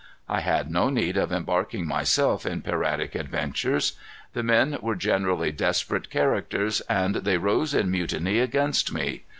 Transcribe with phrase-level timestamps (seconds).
[0.27, 3.93] I had no need of embarking myself in piratic adventures.
[4.33, 9.25] The men were generally desperate characters, and they rose in mutiny against me.